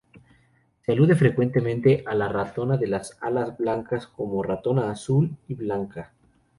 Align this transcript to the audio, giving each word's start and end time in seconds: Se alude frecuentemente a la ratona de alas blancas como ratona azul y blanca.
Se 0.83 0.93
alude 0.93 1.13
frecuentemente 1.13 2.03
a 2.07 2.15
la 2.15 2.27
ratona 2.27 2.75
de 2.75 2.87
alas 3.19 3.57
blancas 3.59 4.07
como 4.07 4.41
ratona 4.41 4.89
azul 4.89 5.37
y 5.47 5.53
blanca. 5.53 6.11